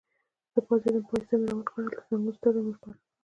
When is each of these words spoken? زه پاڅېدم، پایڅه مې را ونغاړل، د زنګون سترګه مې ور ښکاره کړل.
زه 0.53 0.59
پاڅېدم، 0.67 1.03
پایڅه 1.09 1.35
مې 1.41 1.45
را 1.49 1.53
ونغاړل، 1.57 1.87
د 1.91 1.97
زنګون 2.09 2.35
سترګه 2.37 2.59
مې 2.61 2.69
ور 2.71 2.75
ښکاره 2.77 2.97
کړل. 2.97 2.97